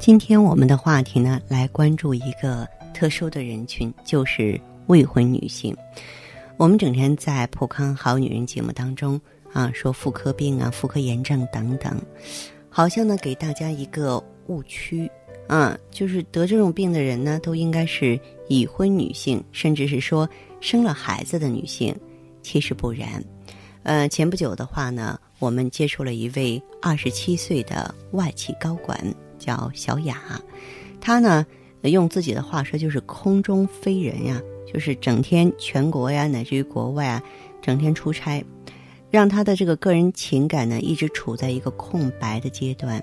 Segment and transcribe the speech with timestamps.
[0.00, 5.76] 今天我们的话题呢，来关注一个特殊的人群，就是未婚女性。
[6.56, 9.20] 我们整天在《普康好女人》节目当中
[9.52, 12.00] 啊，说妇科病啊、妇科炎症等等，
[12.70, 15.08] 好像呢给大家一个误区
[15.46, 20.26] 啊，就是得这种病的人呢，都应该是已婚女性，甚至是说
[20.62, 21.94] 生了孩子的女性。
[22.42, 23.22] 其实不然。
[23.82, 25.20] 呃，前不久的话呢。
[25.40, 29.02] 我们接触了一位二十七岁的外企高管，
[29.40, 30.40] 叫小雅。
[31.00, 31.44] 她呢，
[31.82, 34.40] 用自己的话说就是“空中飞人”呀，
[34.72, 37.22] 就是整天全国呀，乃至于国外啊，
[37.60, 38.44] 整天出差，
[39.10, 43.02] 让她的这个个人情感呢，一直处在一个空白的阶段。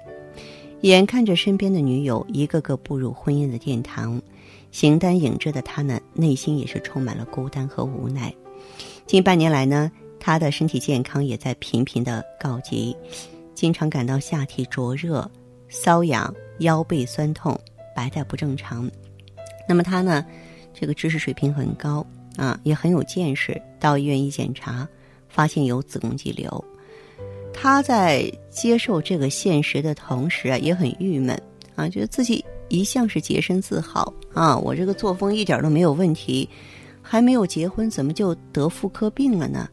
[0.82, 4.22] 眼看着身边的女友一个个步入婚姻的殿堂，
[4.72, 8.34] 形单影只的她呢，内心也是充满了孤单和无奈。
[9.06, 9.92] 近半年来呢。
[10.20, 12.94] 他的身体健康也在频频的告急，
[13.54, 15.30] 经常感到下体灼热、
[15.70, 17.60] 瘙痒、腰背酸痛、
[17.96, 18.90] 白带不正常。
[19.68, 20.26] 那么他呢，
[20.74, 22.06] 这个知识水平很高
[22.38, 23.60] 啊，也很有见识。
[23.80, 24.88] 到医院一检查，
[25.28, 26.64] 发现有子宫肌瘤。
[27.54, 31.40] 他在接受这个现实的同时啊，也很郁闷
[31.76, 36.48] 啊，觉得自己一向是洁身自好啊，我这个作风一点都没有问题，
[37.02, 39.68] 还没有结婚，怎么就得妇科病了呢？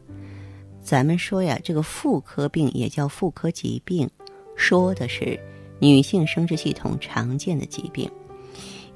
[0.81, 4.09] 咱们说呀，这个妇科病也叫妇科疾病，
[4.55, 5.39] 说的是
[5.79, 8.09] 女性生殖系统常见的疾病。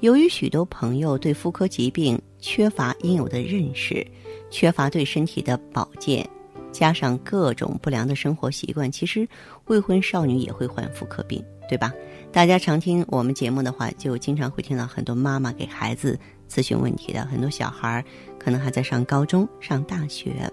[0.00, 4.06] 由于许多朋友对妇科疾病缺乏应有的认识，
[4.50, 6.26] 缺乏对身体的保健，
[6.72, 9.28] 加上各种不良的生活习惯，其实
[9.66, 11.92] 未婚少女也会患妇科病，对吧？
[12.32, 16.18] 大家常听我们节目的话，就经常会听到很多妈妈给孩子
[16.48, 18.04] 咨询问题的，很多小孩儿
[18.38, 20.50] 可能还在上高中、上大学。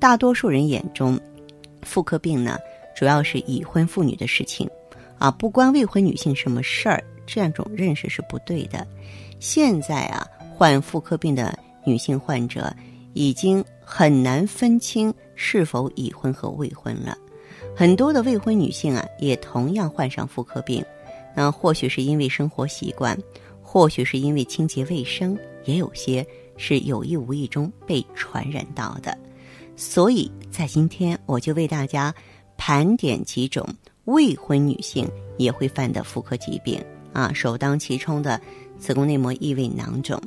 [0.00, 1.20] 大多数人眼中，
[1.82, 2.58] 妇科病呢，
[2.96, 4.68] 主要是已婚妇女的事情，
[5.18, 7.02] 啊，不关未婚女性什么事儿。
[7.26, 8.86] 这样种认识是不对的。
[9.38, 12.74] 现在啊，患妇科病的女性患者
[13.12, 17.16] 已经很难分清是否已婚和未婚了。
[17.76, 20.82] 很多的未婚女性啊，也同样患上妇科病。
[21.34, 23.16] 那或许是因为生活习惯，
[23.62, 29.16] 或许是因为清洁卫生，也有些是有意无意中被传染到的。
[29.76, 32.12] 所以在今天，我就为大家
[32.56, 33.68] 盘点几种
[34.08, 36.82] 未婚女性也会犯的妇科疾病
[37.12, 37.30] 啊。
[37.34, 38.40] 首当其冲的
[38.78, 40.18] 子宫内膜异位囊肿，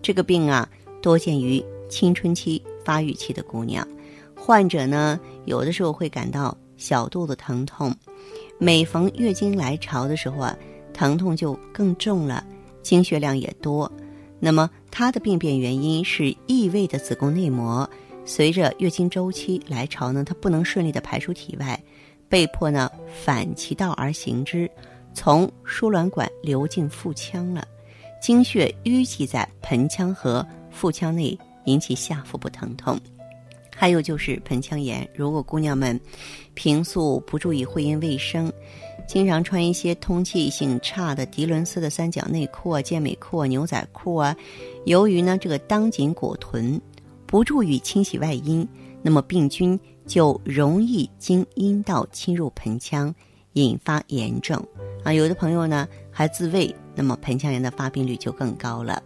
[0.00, 0.66] 这个病啊
[1.02, 3.86] 多见于青春期发育期的姑娘，
[4.34, 7.94] 患者呢有的时候会感到小肚子疼痛，
[8.58, 10.56] 每逢月经来潮的时候啊，
[10.94, 12.42] 疼痛就更重了，
[12.82, 13.90] 经血量也多。
[14.40, 17.88] 那么它的病变原因是异位的子宫内膜。
[18.28, 21.80] 随着月经周期来潮呢，它不能顺利的排出体外，
[22.28, 22.90] 被迫呢
[23.24, 24.70] 反其道而行之，
[25.14, 27.66] 从输卵管流进腹腔了，
[28.20, 32.98] 经血淤积在盆腔和腹腔内，引起下腹部疼痛。
[33.74, 36.00] 还有就是盆腔炎，如果姑娘们
[36.54, 38.52] 平素不注意会阴卫生，
[39.06, 44.36] 经常穿一些通气性差的涤纶丝的三角内裤啊、健美裤啊、牛仔裤啊，
[44.86, 46.80] 由于呢这个当紧裹臀。
[47.28, 48.66] 不注意清洗外阴，
[49.06, 53.14] 那么病菌就容易经阴道侵入盆腔，
[53.52, 54.60] 引发炎症。
[55.04, 59.00] 啊，有的朋友呢还自慰，那么盆腔炎的发病率就更高了。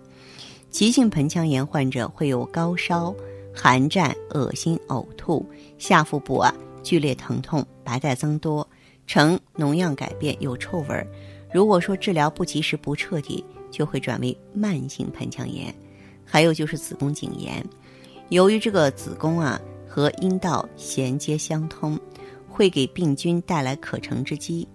[0.70, 3.14] 急性盆腔炎患者会有高烧、
[3.54, 5.44] 寒战、恶心、呕吐，
[5.76, 6.50] 下腹部啊
[6.82, 8.66] 剧烈疼痛，白带增多，
[9.06, 11.06] 呈脓样改变，有臭味儿。
[11.52, 15.74] 如果说治疗不及时、不彻底，就会转为慢性盆腔炎。
[16.24, 17.62] 还有就是子宫颈炎。
[18.30, 19.60] 由于这个子宫啊
[19.90, 21.98] 和阴道衔接相通，
[22.48, 24.66] 会给病菌带来可乘之机，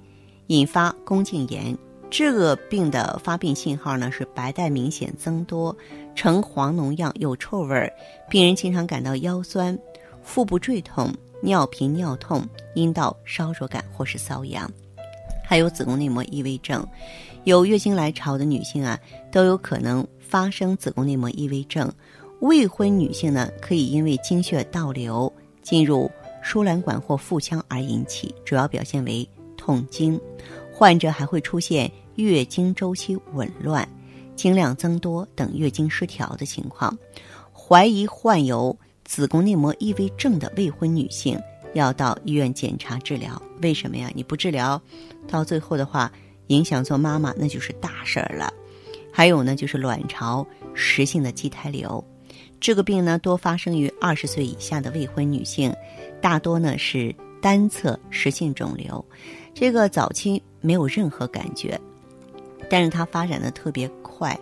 [0.48, 1.76] 引发宫颈炎。
[2.12, 5.76] 这个病的发病信号呢是白带明显增多，
[6.16, 7.92] 呈黄脓样，有臭味儿。
[8.30, 9.78] 病人经常感到腰酸、
[10.22, 11.10] 腹部坠痛、
[11.42, 14.70] 尿频尿痛、阴道烧灼感或是瘙痒，
[15.46, 16.86] 还有子宫内膜异位症。
[17.46, 19.00] 有月经来潮的女性啊，
[19.32, 21.92] 都有可能发生子宫内膜异位症。
[22.46, 25.32] 未婚女性呢，可以因为经血倒流
[25.64, 26.10] 进入
[26.44, 29.28] 输卵管或腹腔而引起，主要表现为
[29.58, 30.20] 痛经，
[30.72, 33.88] 患者还会出现月经周期紊乱、
[34.36, 36.96] 经量增多等月经失调的情况。
[37.52, 41.42] 怀疑患有子宫内膜异位症的未婚女性
[41.74, 43.42] 要到医院检查治疗。
[43.64, 44.12] 为什么呀？
[44.14, 44.80] 你不治疗，
[45.28, 46.12] 到最后的话
[46.48, 48.54] 影响做妈妈那就是大事儿了。
[49.12, 50.46] 还有呢，就是卵巢
[50.76, 52.04] 实性的畸胎瘤，
[52.60, 55.74] 这个病呢多发生于二十岁以下的未婚女性，
[56.22, 59.04] 大多呢是单侧实性肿瘤。
[59.54, 61.80] 这个早期没有任何感觉，
[62.70, 64.38] 但是它发展的特别快，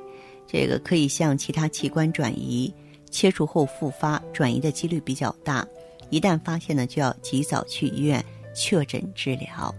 [0.48, 2.74] 这个可以向其他器官转移，
[3.12, 5.68] 切除后复发，转移的几率比较大。
[6.10, 8.24] 一旦发现呢，就要及早去医院
[8.56, 9.74] 确诊治疗。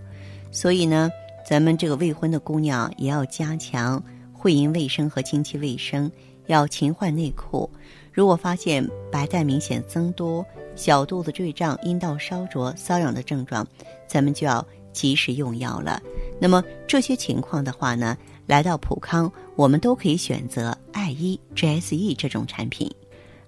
[0.50, 1.10] 所以呢，
[1.48, 4.02] 咱们这个未婚的姑娘也要加强
[4.32, 6.10] 会阴卫生和经期卫生，
[6.46, 7.68] 要勤换内裤。
[8.14, 10.42] 如果发现白带明显增多、
[10.74, 13.66] 小肚子坠胀、阴道烧灼、瘙痒的症状，
[14.06, 14.64] 咱们就要。
[14.94, 16.00] 及时用药了，
[16.38, 18.16] 那么这些情况的话呢，
[18.46, 22.88] 来到普康，我们都可以选择爱伊 GSE 这种产品。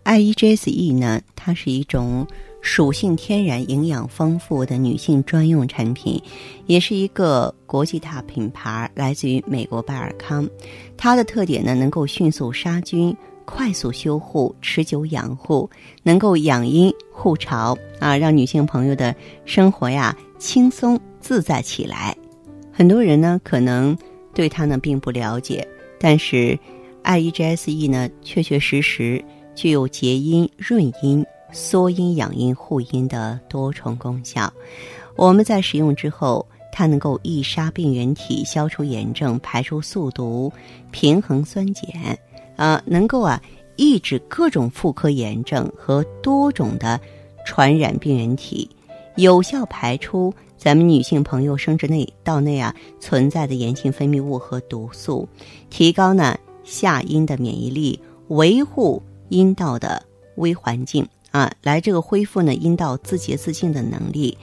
[0.02, 2.26] 爱伊 GSE 呢，它是一种
[2.60, 6.20] 属性天然、营养丰富的女性专用产品，
[6.66, 10.50] 也是一个国际大品牌，来自于美国拜尔康。
[10.96, 13.16] 它的特点呢，能够迅速杀菌、
[13.46, 15.70] 快速修护、持久养护，
[16.02, 19.14] 能够养阴护巢啊，让女性朋友的
[19.46, 21.00] 生活呀轻松。
[21.18, 22.16] 自在起来，
[22.70, 23.98] 很多人呢可能
[24.32, 25.66] 对它呢并不了解，
[25.98, 26.56] 但是
[27.02, 29.24] IEGSE 呢确确实实
[29.56, 34.52] 具有洁阴、润阴、缩阴、养阴、护阴的多重功效。
[35.16, 40.52] 我们在使用之后，它能够抑杀病原体、消除炎症、排出宿毒、
[40.92, 42.16] 平衡酸碱，
[42.56, 43.40] 啊，能够啊
[43.76, 47.00] 抑制各种妇科炎症和多种的
[47.44, 48.68] 传染病原体，
[49.16, 50.32] 有效排出。
[50.58, 55.28] 咱们女性朋友生殖内道内啊存在的炎性分泌物和毒素，
[55.68, 60.02] 提高呢下阴的免疫力，维护阴道的
[60.36, 64.36] 微环境啊，来这个恢复呢阴道自洁自净的能力。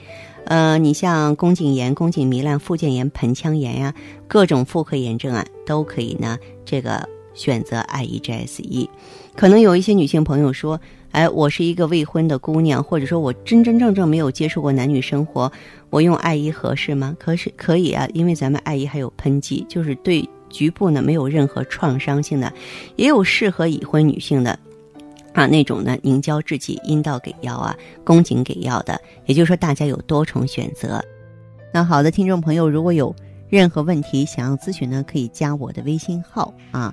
[0.44, 3.92] 呃，你像宫颈炎、宫颈糜烂、附件炎、盆腔炎呀，
[4.28, 8.88] 各种妇科炎症啊，都可以呢这个选择 IEGSE。
[9.36, 10.80] 可能有一些女性朋友说。
[11.14, 15.52] 哎，我是一个未婚的姑娘，或者说我真真正正没有接触过男女生活，
[15.88, 17.16] 我用艾依合适吗？
[17.20, 22.52] 可是可以啊，因为咱们艾依还有喷剂，就是对局部呢没有任何创伤性的，
[22.96, 24.58] 也有适合已婚女性的，
[25.34, 31.00] 啊那种呢凝胶制剂，阴道给药啊，宫颈给药的，也就是说大家有多重选择。
[31.72, 33.14] 那好的，听众朋友，如果有
[33.48, 36.92] 任何问题想要咨询呢，可以加我的微信号啊，